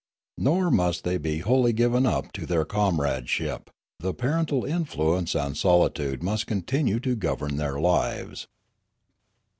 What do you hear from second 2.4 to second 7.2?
their comradeship; the parental influence and solitude must continue to